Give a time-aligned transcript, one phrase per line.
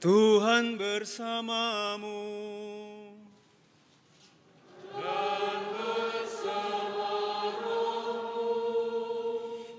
[0.00, 2.24] Tuhan bersamamu.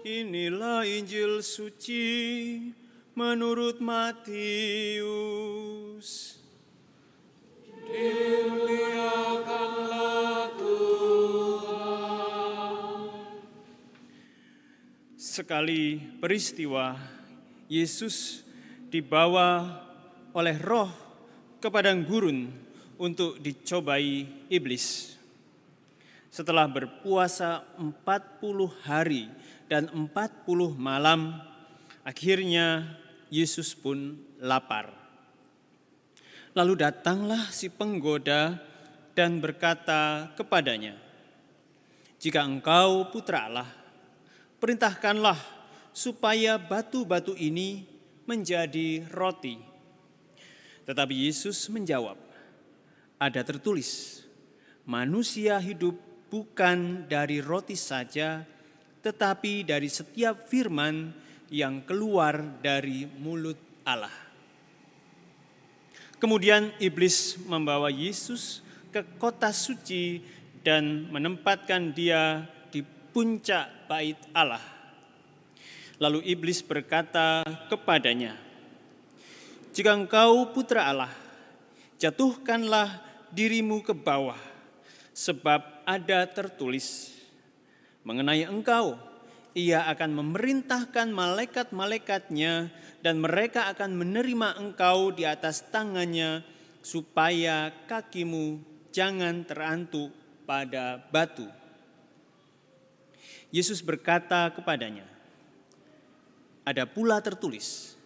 [0.06, 2.14] Inilah Injil suci
[3.18, 4.38] menurut Matius.
[15.18, 16.94] Sekali peristiwa
[17.66, 18.46] Yesus
[18.94, 19.90] dibawa
[20.32, 20.92] oleh roh
[21.60, 22.48] ke padang gurun
[23.02, 25.18] untuk dicobai iblis.
[26.32, 29.28] Setelah berpuasa 40 hari
[29.68, 30.08] dan 40
[30.80, 31.36] malam,
[32.08, 34.92] akhirnya Yesus pun lapar.
[36.56, 38.60] Lalu datanglah si penggoda
[39.16, 40.96] dan berkata kepadanya,
[42.20, 43.70] "Jika engkau putra Allah,
[44.60, 45.40] perintahkanlah
[45.92, 47.88] supaya batu-batu ini
[48.28, 49.71] menjadi roti."
[50.86, 52.18] Tetapi Yesus menjawab,
[53.22, 54.22] "Ada tertulis,
[54.88, 55.94] manusia hidup
[56.32, 58.42] bukan dari roti saja,
[59.06, 61.14] tetapi dari setiap firman
[61.54, 64.14] yang keluar dari mulut Allah."
[66.22, 68.62] Kemudian iblis membawa Yesus
[68.94, 70.22] ke kota suci
[70.62, 74.62] dan menempatkan dia di puncak bait Allah.
[75.98, 78.38] Lalu iblis berkata kepadanya,
[79.72, 81.12] "Jika engkau putra Allah,
[81.96, 83.00] jatuhkanlah
[83.32, 84.40] dirimu ke bawah,
[85.16, 87.16] sebab ada tertulis
[88.04, 89.00] mengenai engkau,
[89.56, 96.44] ia akan memerintahkan malaikat-malaikatnya dan mereka akan menerima engkau di atas tangannya
[96.82, 98.60] supaya kakimu
[98.92, 100.12] jangan terantuk
[100.44, 101.48] pada batu.
[103.52, 105.08] Yesus berkata kepadanya,
[106.64, 108.00] "Ada pula tertulis: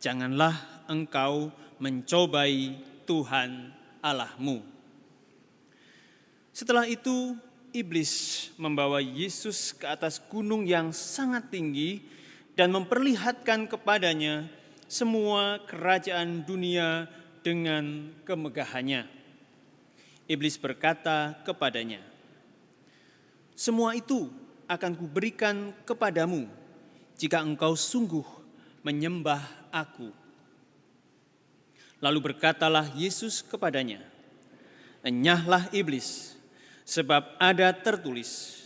[0.00, 3.70] Janganlah engkau mencobai Tuhan
[4.00, 4.64] Allahmu."
[6.50, 7.36] Setelah itu,
[7.70, 12.02] iblis membawa Yesus ke atas gunung yang sangat tinggi
[12.58, 14.50] dan memperlihatkan kepadanya
[14.90, 17.06] semua kerajaan dunia
[17.40, 19.06] dengan kemegahannya.
[20.26, 22.02] Iblis berkata kepadanya,
[23.54, 24.30] "Semua itu
[24.70, 26.46] akan kuberikan kepadamu
[27.18, 28.39] jika engkau sungguh
[28.82, 30.12] menyembah Aku."
[32.00, 34.00] Lalu berkatalah Yesus kepadanya,
[35.04, 36.36] "Enyahlah iblis,
[36.88, 38.64] sebab ada tertulis,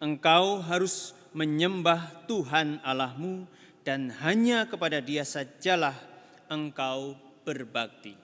[0.00, 3.46] engkau harus menyembah Tuhan Allahmu
[3.86, 5.94] dan hanya kepada Dia sajalah
[6.50, 7.14] engkau
[7.46, 8.18] berbakti.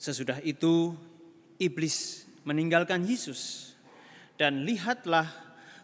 [0.00, 0.96] Sesudah itu
[1.60, 3.72] iblis meninggalkan Yesus
[4.40, 5.28] dan lihatlah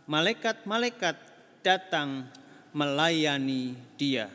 [0.08, 1.16] malaikat-malaikat
[1.60, 2.28] datang
[2.76, 4.28] melayani dia.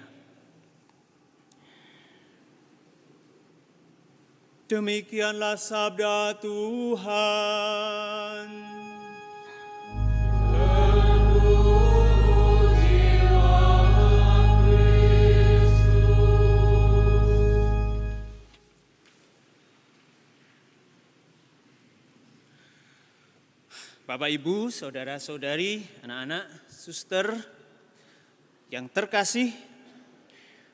[4.66, 7.70] Demikianlah sabda Tuhan.
[24.02, 27.61] Bapak, Ibu, saudara-saudari, anak-anak, suster
[28.72, 29.52] yang terkasih,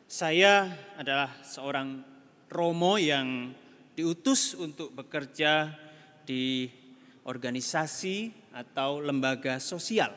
[0.05, 0.69] saya
[1.01, 2.05] adalah seorang
[2.45, 3.49] Romo yang
[3.97, 5.73] diutus untuk bekerja
[6.21, 6.69] di
[7.25, 10.13] organisasi atau lembaga sosial.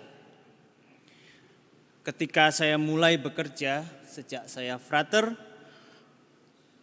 [2.05, 5.33] Ketika saya mulai bekerja sejak saya frater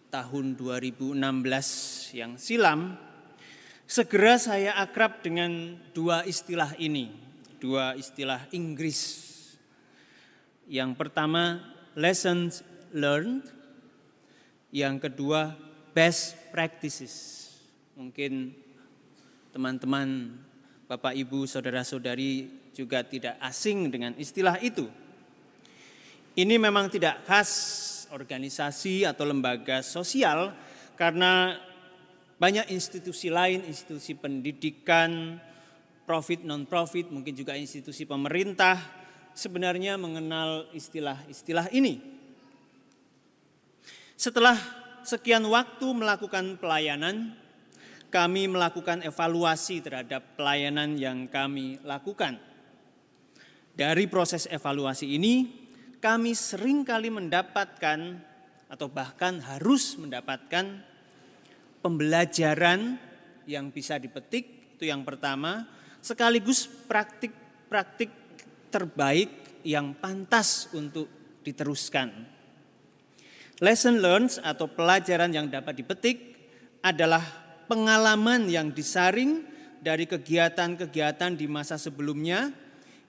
[0.09, 1.13] tahun 2016
[2.17, 2.97] yang silam,
[3.85, 7.13] segera saya akrab dengan dua istilah ini,
[7.61, 9.36] dua istilah Inggris.
[10.67, 11.63] Yang pertama,
[11.95, 12.59] lessons
[12.91, 13.47] learned.
[14.75, 15.55] Yang kedua,
[15.95, 17.47] best practices.
[17.95, 18.51] Mungkin
[19.55, 20.35] teman-teman,
[20.91, 24.91] Bapak, Ibu, saudara-saudari juga tidak asing dengan istilah itu.
[26.35, 27.51] Ini memang tidak khas
[28.11, 30.51] organisasi atau lembaga sosial
[30.99, 31.57] karena
[32.37, 35.41] banyak institusi lain, institusi pendidikan,
[36.05, 38.96] profit non-profit, mungkin juga institusi pemerintah
[39.37, 42.01] sebenarnya mengenal istilah-istilah ini.
[44.17, 44.57] Setelah
[45.05, 47.37] sekian waktu melakukan pelayanan,
[48.09, 52.41] kami melakukan evaluasi terhadap pelayanan yang kami lakukan.
[53.77, 55.45] Dari proses evaluasi ini,
[56.01, 57.99] kami sering kali mendapatkan
[58.73, 60.81] atau bahkan harus mendapatkan
[61.85, 62.97] pembelajaran
[63.45, 65.65] yang bisa dipetik itu yang pertama,
[66.05, 68.26] sekaligus praktik-praktik
[68.69, 71.07] terbaik yang pantas untuk
[71.43, 72.09] diteruskan.
[73.57, 76.37] Lesson learned atau pelajaran yang dapat dipetik
[76.85, 77.23] adalah
[77.65, 79.43] pengalaman yang disaring
[79.81, 82.53] dari kegiatan-kegiatan di masa sebelumnya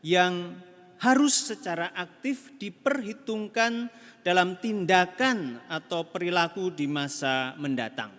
[0.00, 0.56] yang
[0.98, 3.86] harus secara aktif diperhitungkan
[4.26, 8.10] dalam tindakan atau perilaku di masa mendatang.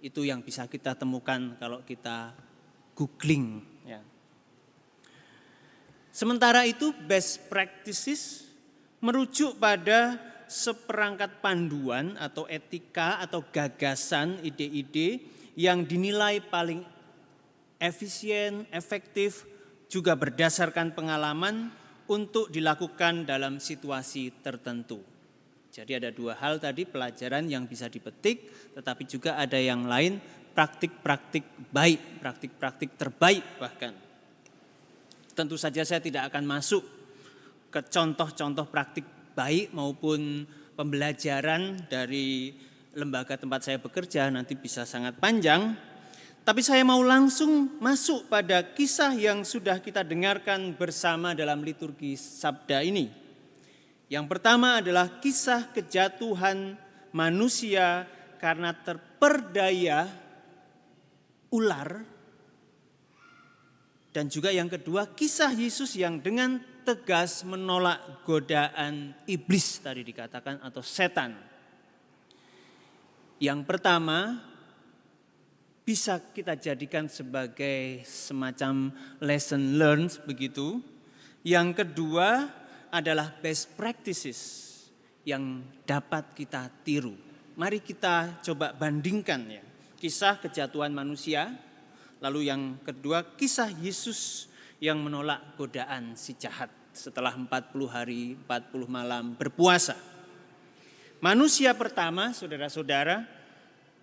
[0.00, 2.32] Itu yang bisa kita temukan kalau kita
[2.96, 3.62] googling.
[6.18, 8.42] Sementara itu best practices
[8.98, 10.18] merujuk pada
[10.50, 15.22] seperangkat panduan atau etika atau gagasan ide-ide
[15.54, 16.82] yang dinilai paling
[17.78, 19.46] efisien, efektif,
[19.86, 21.70] juga berdasarkan pengalaman
[22.10, 24.98] untuk dilakukan dalam situasi tertentu.
[25.70, 30.18] Jadi ada dua hal tadi pelajaran yang bisa dipetik, tetapi juga ada yang lain
[30.50, 34.07] praktik-praktik baik, praktik-praktik terbaik bahkan.
[35.38, 36.82] Tentu saja saya tidak akan masuk
[37.70, 39.06] ke contoh-contoh praktik
[39.38, 40.42] baik maupun
[40.74, 42.50] pembelajaran dari
[42.98, 45.78] lembaga tempat saya bekerja nanti bisa sangat panjang.
[46.42, 52.82] Tapi saya mau langsung masuk pada kisah yang sudah kita dengarkan bersama dalam liturgi sabda
[52.82, 53.06] ini.
[54.10, 56.74] Yang pertama adalah kisah kejatuhan
[57.14, 58.10] manusia
[58.42, 60.10] karena terperdaya
[61.54, 62.17] ular.
[64.08, 66.58] Dan juga yang kedua kisah Yesus yang dengan
[66.88, 71.36] tegas menolak godaan iblis tadi dikatakan atau setan.
[73.36, 74.40] Yang pertama
[75.84, 80.80] bisa kita jadikan sebagai semacam lesson learned begitu.
[81.44, 82.48] Yang kedua
[82.88, 84.66] adalah best practices
[85.24, 87.16] yang dapat kita tiru.
[87.56, 89.64] Mari kita coba bandingkan ya.
[89.98, 91.52] Kisah kejatuhan manusia,
[92.18, 97.48] lalu yang kedua kisah Yesus yang menolak godaan si jahat setelah 40
[97.86, 99.94] hari, 40 malam berpuasa.
[101.18, 103.26] Manusia pertama, saudara-saudara,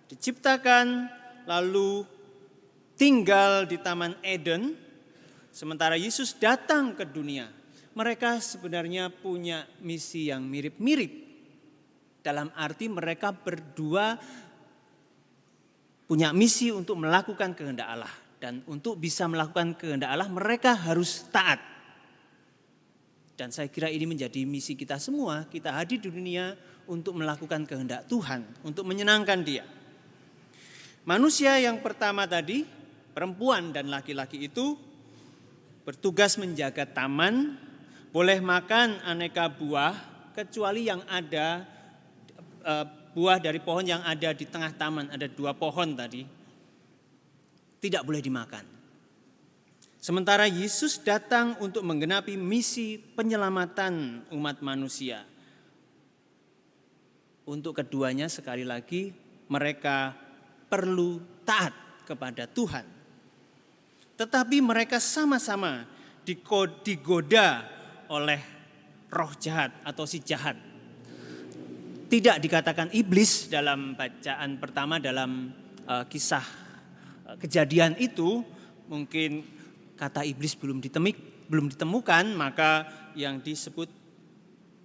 [0.08, 1.08] diciptakan
[1.48, 2.04] lalu
[2.96, 4.76] tinggal di Taman Eden,
[5.52, 7.48] sementara Yesus datang ke dunia.
[7.96, 11.24] Mereka sebenarnya punya misi yang mirip-mirip.
[12.20, 14.20] Dalam arti mereka berdua
[16.06, 18.14] punya misi untuk melakukan kehendak Allah.
[18.36, 21.76] Dan untuk bisa melakukan kehendak Allah mereka harus taat
[23.36, 25.44] dan saya kira ini menjadi misi kita semua.
[25.46, 26.56] Kita hadir di dunia
[26.88, 29.64] untuk melakukan kehendak Tuhan, untuk menyenangkan Dia.
[31.04, 32.64] Manusia yang pertama tadi,
[33.12, 34.74] perempuan dan laki-laki itu
[35.84, 37.60] bertugas menjaga taman,
[38.10, 39.94] boleh makan aneka buah
[40.32, 41.62] kecuali yang ada
[42.64, 42.86] eh,
[43.16, 46.20] buah dari pohon yang ada di tengah taman, ada dua pohon tadi.
[47.80, 48.76] Tidak boleh dimakan.
[49.96, 55.24] Sementara Yesus datang untuk menggenapi misi penyelamatan umat manusia.
[57.48, 59.16] Untuk keduanya sekali lagi
[59.48, 60.12] mereka
[60.68, 61.18] perlu
[61.48, 61.72] taat
[62.04, 62.84] kepada Tuhan.
[64.20, 65.88] Tetapi mereka sama-sama
[66.84, 67.64] digoda
[68.12, 68.40] oleh
[69.08, 70.75] roh jahat atau si jahat.
[72.06, 75.50] Tidak dikatakan iblis dalam bacaan pertama dalam
[75.90, 76.46] uh, kisah
[77.26, 78.46] uh, kejadian itu,
[78.86, 79.42] mungkin
[79.98, 82.86] kata iblis belum ditemik, belum ditemukan, maka
[83.18, 83.90] yang disebut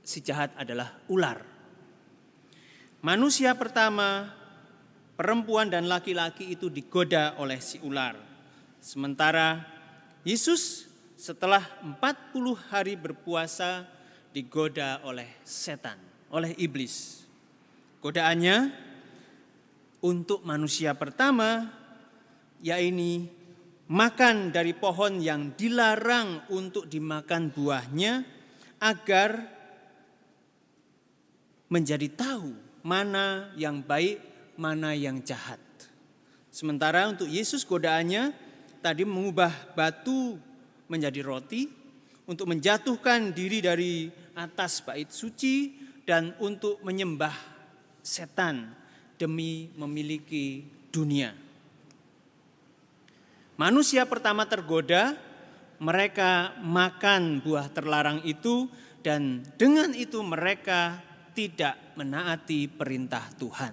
[0.02, 1.46] si jahat adalah ular.
[3.06, 4.34] Manusia pertama,
[5.14, 8.18] perempuan dan laki-laki itu digoda oleh si ular.
[8.82, 9.62] Sementara
[10.26, 11.94] Yesus setelah 40
[12.74, 13.86] hari berpuasa
[14.34, 16.02] digoda oleh setan,
[16.32, 17.28] oleh iblis.
[18.02, 18.72] Godaannya
[20.02, 21.70] untuk manusia pertama,
[22.64, 23.30] yaitu
[23.92, 28.24] makan dari pohon yang dilarang untuk dimakan buahnya
[28.80, 29.52] agar
[31.68, 34.18] menjadi tahu mana yang baik,
[34.58, 35.60] mana yang jahat.
[36.52, 38.32] Sementara untuk Yesus godaannya
[38.84, 40.36] tadi mengubah batu
[40.92, 41.70] menjadi roti
[42.28, 45.81] untuk menjatuhkan diri dari atas bait suci
[46.12, 47.32] dan untuk menyembah
[48.04, 48.76] setan
[49.16, 50.60] demi memiliki
[50.92, 51.32] dunia.
[53.56, 55.16] Manusia pertama tergoda,
[55.80, 58.68] mereka makan buah terlarang itu
[59.00, 61.00] dan dengan itu mereka
[61.32, 63.72] tidak menaati perintah Tuhan.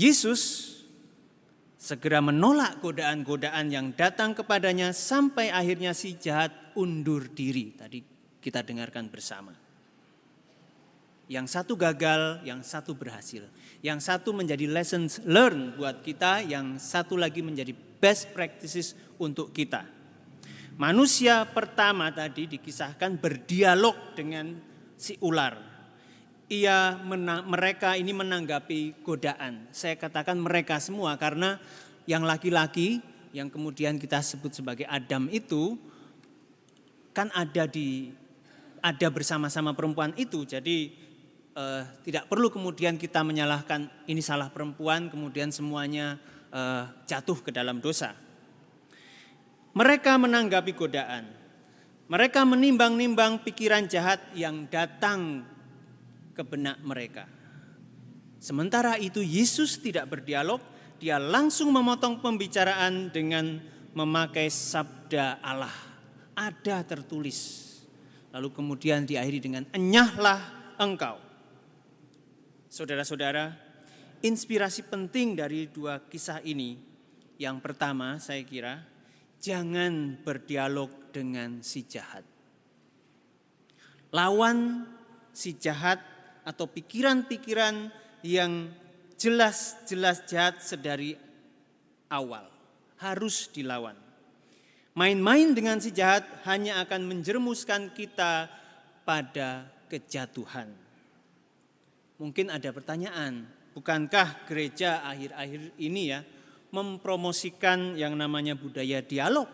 [0.00, 0.72] Yesus
[1.76, 7.76] segera menolak godaan-godaan yang datang kepadanya sampai akhirnya si jahat undur diri.
[7.76, 8.00] Tadi
[8.40, 9.65] kita dengarkan bersama.
[11.26, 13.42] Yang satu gagal, yang satu berhasil.
[13.82, 19.82] Yang satu menjadi lessons learn buat kita, yang satu lagi menjadi best practices untuk kita.
[20.76, 24.54] Manusia pertama tadi dikisahkan berdialog dengan
[24.94, 25.74] si ular.
[26.46, 29.66] ia menang, mereka ini menanggapi godaan.
[29.74, 31.58] Saya katakan mereka semua karena
[32.06, 33.02] yang laki-laki
[33.34, 35.74] yang kemudian kita sebut sebagai Adam itu
[37.10, 38.14] kan ada di
[38.78, 40.46] ada bersama-sama perempuan itu.
[40.46, 40.94] Jadi
[41.56, 46.20] eh, tidak perlu kemudian kita menyalahkan ini salah perempuan kemudian semuanya
[46.52, 48.12] eh, jatuh ke dalam dosa.
[49.76, 51.28] Mereka menanggapi godaan.
[52.06, 55.42] Mereka menimbang-nimbang pikiran jahat yang datang
[56.32, 57.26] ke benak mereka.
[58.38, 60.62] Sementara itu Yesus tidak berdialog,
[61.02, 63.58] dia langsung memotong pembicaraan dengan
[63.90, 65.74] memakai sabda Allah.
[66.38, 67.64] Ada tertulis.
[68.30, 70.40] Lalu kemudian diakhiri dengan enyahlah
[70.78, 71.25] engkau.
[72.76, 73.56] Saudara-saudara,
[74.20, 76.76] inspirasi penting dari dua kisah ini.
[77.40, 78.84] Yang pertama saya kira,
[79.40, 82.20] jangan berdialog dengan si jahat.
[84.12, 84.84] Lawan
[85.32, 86.04] si jahat
[86.44, 87.88] atau pikiran-pikiran
[88.20, 88.68] yang
[89.16, 91.16] jelas-jelas jahat sedari
[92.12, 92.44] awal.
[93.00, 93.96] Harus dilawan.
[94.92, 98.52] Main-main dengan si jahat hanya akan menjerumuskan kita
[99.08, 100.85] pada kejatuhan.
[102.16, 103.44] Mungkin ada pertanyaan,
[103.76, 106.24] bukankah gereja akhir-akhir ini ya
[106.72, 109.48] mempromosikan yang namanya budaya dialog?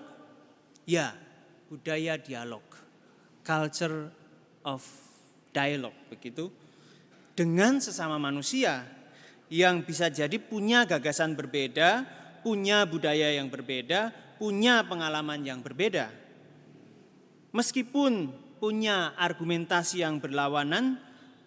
[0.87, 1.15] Ya,
[1.67, 2.63] budaya dialog.
[3.43, 4.15] Culture
[4.63, 4.83] of
[5.51, 6.55] dialog begitu.
[7.35, 8.87] Dengan sesama manusia
[9.51, 12.07] yang bisa jadi punya gagasan berbeda,
[12.47, 16.15] punya budaya yang berbeda, punya pengalaman yang berbeda.
[17.53, 20.97] Meskipun punya argumentasi yang berlawanan,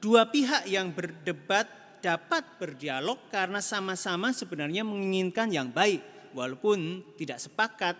[0.06, 1.66] dua pihak yang berdebat
[1.98, 6.06] dapat berdialog karena sama-sama sebenarnya menginginkan yang baik
[6.38, 7.98] walaupun tidak sepakat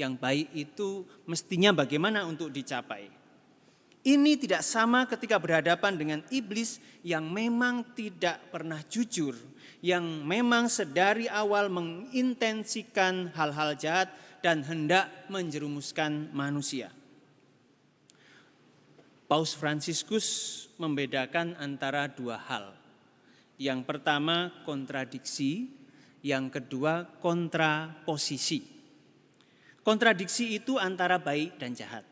[0.00, 3.12] yang baik itu mestinya bagaimana untuk dicapai.
[4.02, 9.36] Ini tidak sama ketika berhadapan dengan iblis yang memang tidak pernah jujur,
[9.84, 14.08] yang memang sedari awal mengintensikan hal-hal jahat
[14.40, 16.90] dan hendak menjerumuskan manusia.
[19.32, 20.28] Paus Fransiskus
[20.76, 22.76] membedakan antara dua hal.
[23.56, 25.72] Yang pertama kontradiksi,
[26.20, 28.60] yang kedua kontraposisi.
[29.80, 32.04] Kontradiksi itu antara baik dan jahat,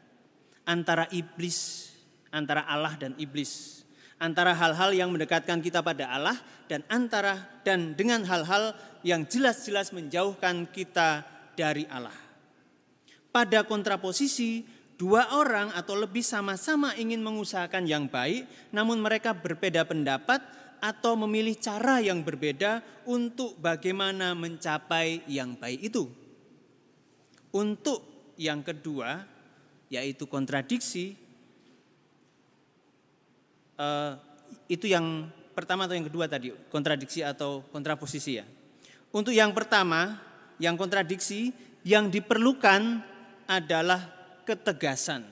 [0.65, 1.93] antara iblis,
[2.33, 3.85] antara Allah dan iblis,
[4.17, 6.41] antara hal-hal yang mendekatkan kita pada Allah
[6.73, 7.37] dan antara
[7.69, 8.73] dan dengan hal-hal
[9.05, 12.17] yang jelas-jelas menjauhkan kita dari Allah.
[13.29, 20.45] Pada kontraposisi dua orang atau lebih sama-sama ingin mengusahakan yang baik, namun mereka berbeda pendapat
[20.77, 26.05] atau memilih cara yang berbeda untuk bagaimana mencapai yang baik itu.
[27.49, 28.05] Untuk
[28.37, 29.25] yang kedua,
[29.89, 31.17] yaitu kontradiksi,
[33.81, 34.13] eh,
[34.69, 38.45] itu yang pertama atau yang kedua tadi, kontradiksi atau kontraposisi ya.
[39.17, 40.21] Untuk yang pertama,
[40.61, 41.57] yang kontradiksi,
[41.89, 43.01] yang diperlukan
[43.49, 44.20] adalah
[44.51, 45.23] ketegasan.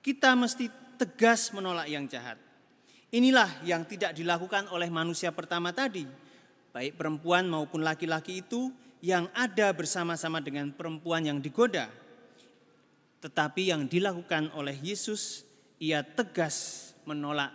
[0.00, 2.40] Kita mesti tegas menolak yang jahat.
[3.12, 6.08] Inilah yang tidak dilakukan oleh manusia pertama tadi,
[6.72, 8.72] baik perempuan maupun laki-laki itu
[9.04, 11.92] yang ada bersama-sama dengan perempuan yang digoda.
[13.20, 15.44] Tetapi yang dilakukan oleh Yesus,
[15.76, 17.52] ia tegas menolak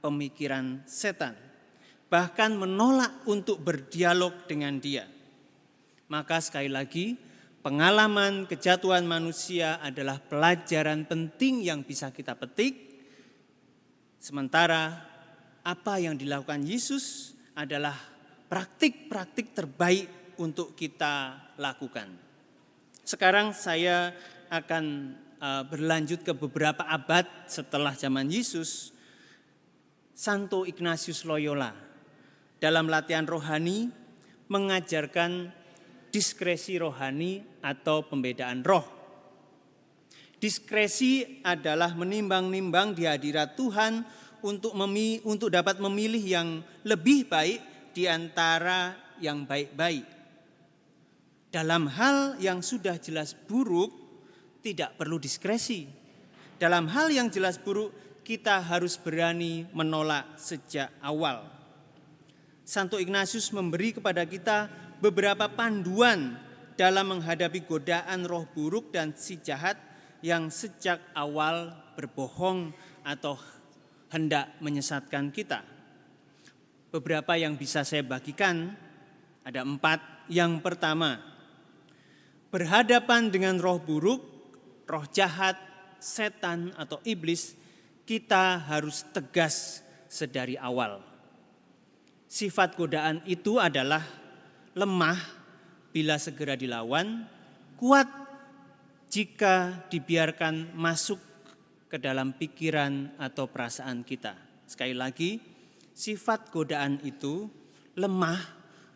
[0.00, 1.36] pemikiran setan,
[2.08, 5.04] bahkan menolak untuk berdialog dengan dia.
[6.10, 7.14] Maka sekali lagi,
[7.60, 12.72] Pengalaman kejatuhan manusia adalah pelajaran penting yang bisa kita petik.
[14.16, 14.96] Sementara
[15.60, 17.92] apa yang dilakukan Yesus adalah
[18.48, 20.08] praktik-praktik terbaik
[20.40, 22.08] untuk kita lakukan.
[23.04, 24.16] Sekarang saya
[24.48, 24.84] akan
[25.36, 28.96] uh, berlanjut ke beberapa abad setelah zaman Yesus.
[30.16, 31.76] Santo Ignatius Loyola
[32.56, 33.92] dalam latihan rohani
[34.48, 35.59] mengajarkan
[36.10, 38.86] diskresi rohani atau pembedaan roh.
[40.40, 44.02] Diskresi adalah menimbang-nimbang di hadirat Tuhan
[44.40, 44.72] untuk
[45.24, 46.48] untuk dapat memilih yang
[46.82, 47.60] lebih baik
[47.92, 50.06] di antara yang baik-baik.
[51.50, 53.90] Dalam hal yang sudah jelas buruk
[54.64, 55.90] tidak perlu diskresi.
[56.56, 57.92] Dalam hal yang jelas buruk
[58.24, 61.42] kita harus berani menolak sejak awal.
[62.62, 64.70] Santo Ignatius memberi kepada kita
[65.00, 66.36] beberapa panduan
[66.76, 69.76] dalam menghadapi godaan roh buruk dan si jahat
[70.20, 72.72] yang sejak awal berbohong
[73.04, 73.40] atau
[74.12, 75.64] hendak menyesatkan kita.
[76.92, 78.76] Beberapa yang bisa saya bagikan
[79.44, 80.28] ada empat.
[80.30, 81.18] Yang pertama,
[82.54, 84.22] berhadapan dengan roh buruk,
[84.86, 85.58] roh jahat,
[85.98, 87.58] setan atau iblis,
[88.06, 91.02] kita harus tegas sedari awal.
[92.30, 94.19] Sifat godaan itu adalah
[94.80, 95.20] lemah
[95.92, 97.28] bila segera dilawan,
[97.76, 98.08] kuat
[99.12, 101.20] jika dibiarkan masuk
[101.92, 104.38] ke dalam pikiran atau perasaan kita.
[104.64, 105.36] Sekali lagi,
[105.92, 107.50] sifat godaan itu
[107.98, 108.40] lemah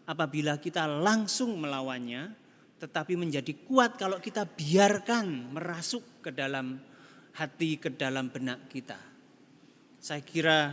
[0.09, 2.33] apabila kita langsung melawannya,
[2.81, 6.79] tetapi menjadi kuat kalau kita biarkan merasuk ke dalam
[7.35, 8.97] hati, ke dalam benak kita.
[9.99, 10.73] Saya kira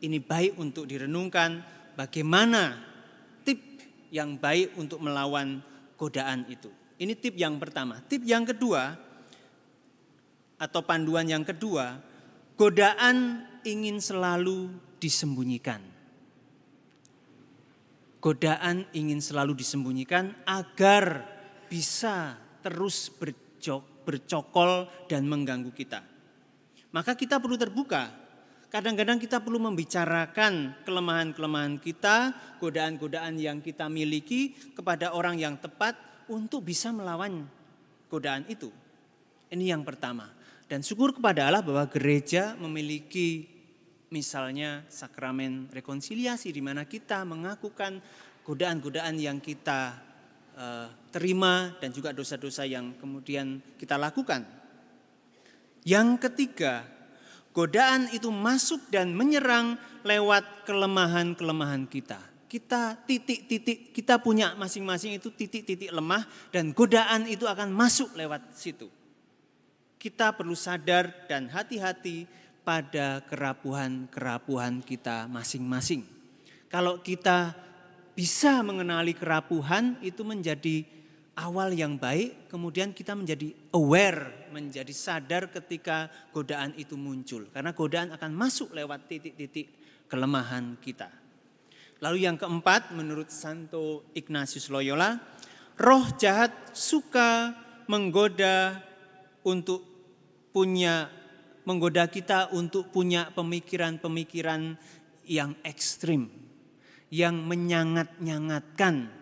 [0.00, 1.60] ini baik untuk direnungkan
[1.98, 2.89] bagaimana
[4.10, 5.62] yang baik untuk melawan
[5.94, 6.68] godaan itu.
[7.00, 8.02] Ini tip yang pertama.
[8.04, 8.92] Tip yang kedua
[10.60, 11.96] atau panduan yang kedua,
[12.60, 14.68] godaan ingin selalu
[15.00, 15.80] disembunyikan.
[18.20, 21.24] Godaan ingin selalu disembunyikan agar
[21.72, 26.04] bisa terus berjok, bercokol dan mengganggu kita.
[26.92, 28.12] Maka kita perlu terbuka.
[28.70, 32.30] Kadang-kadang kita perlu membicarakan kelemahan-kelemahan kita,
[32.62, 35.98] godaan-godaan yang kita miliki kepada orang yang tepat
[36.30, 37.50] untuk bisa melawan
[38.06, 38.70] godaan itu.
[39.50, 40.30] Ini yang pertama.
[40.70, 43.42] Dan syukur kepada Allah bahwa gereja memiliki
[44.14, 47.98] misalnya sakramen rekonsiliasi di mana kita mengakukan
[48.46, 49.98] godaan-godaan yang kita
[50.54, 54.46] uh, terima dan juga dosa-dosa yang kemudian kita lakukan.
[55.82, 56.99] Yang ketiga,
[57.50, 62.18] godaan itu masuk dan menyerang lewat kelemahan-kelemahan kita.
[62.50, 68.90] Kita titik-titik, kita punya masing-masing itu titik-titik lemah dan godaan itu akan masuk lewat situ
[70.00, 72.24] kita perlu sadar dan hati-hati
[72.64, 76.08] pada kerapuhan-kerapuhan kita masing-masing.
[76.72, 77.52] Kalau kita
[78.16, 80.88] bisa mengenali kerapuhan itu menjadi
[81.40, 87.48] awal yang baik, kemudian kita menjadi aware, menjadi sadar ketika godaan itu muncul.
[87.48, 89.72] Karena godaan akan masuk lewat titik-titik
[90.04, 91.08] kelemahan kita.
[92.04, 95.16] Lalu yang keempat menurut Santo Ignatius Loyola,
[95.80, 97.56] roh jahat suka
[97.88, 98.80] menggoda
[99.44, 99.84] untuk
[100.52, 101.08] punya
[101.68, 104.74] menggoda kita untuk punya pemikiran-pemikiran
[105.28, 106.26] yang ekstrim,
[107.12, 109.12] yang menyangat-nyangatkan,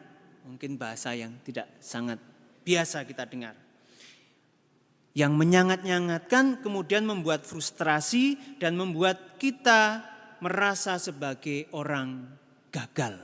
[0.49, 2.17] mungkin bahasa yang tidak sangat
[2.65, 3.53] biasa kita dengar.
[5.13, 10.01] Yang menyangat-nyangatkan kemudian membuat frustrasi dan membuat kita
[10.41, 12.25] merasa sebagai orang
[12.73, 13.21] gagal.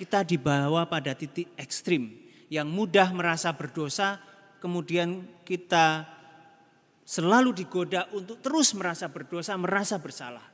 [0.00, 2.08] Kita dibawa pada titik ekstrim
[2.48, 4.16] yang mudah merasa berdosa,
[4.64, 6.08] kemudian kita
[7.04, 10.46] selalu digoda untuk terus merasa berdosa, merasa bersalah.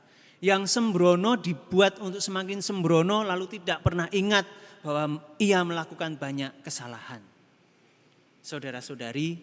[0.43, 7.19] Yang sembrono dibuat untuk semakin sembrono lalu tidak pernah ingat bahwa ia melakukan banyak kesalahan.
[8.39, 9.35] Saudara-saudari,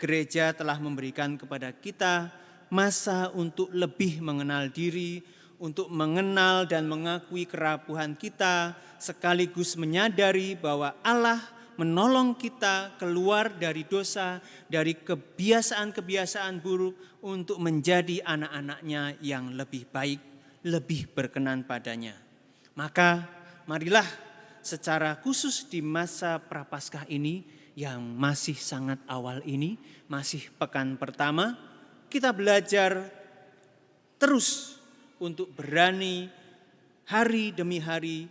[0.00, 2.32] gereja telah memberikan kepada kita
[2.72, 5.20] masa untuk lebih mengenal diri,
[5.60, 11.44] untuk mengenal dan mengakui kerapuhan kita, sekaligus menyadari bahwa Allah
[11.76, 14.40] menolong kita keluar dari dosa,
[14.72, 20.20] dari kebiasaan-kebiasaan buruk untuk menjadi anak-anaknya yang lebih baik,
[20.64, 22.16] lebih berkenan padanya.
[22.72, 23.28] Maka
[23.68, 24.31] marilah
[24.62, 27.44] secara khusus di masa prapaskah ini
[27.74, 29.76] yang masih sangat awal ini,
[30.08, 31.58] masih pekan pertama,
[32.08, 33.10] kita belajar
[34.16, 34.78] terus
[35.18, 36.30] untuk berani
[37.10, 38.30] hari demi hari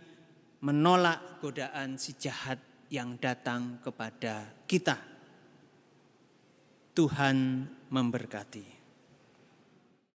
[0.62, 4.96] menolak godaan si jahat yang datang kepada kita.
[6.92, 8.81] Tuhan memberkati.